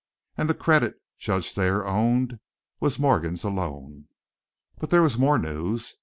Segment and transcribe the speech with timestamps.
[0.35, 2.39] And the credit, Judge Thayer owned,
[2.79, 4.05] was Morgan's alone.
[4.79, 5.95] But there was more news.